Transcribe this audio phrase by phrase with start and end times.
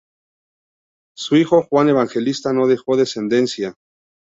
[1.15, 3.75] Su hijo Juan Evangelista no dejó descendencia.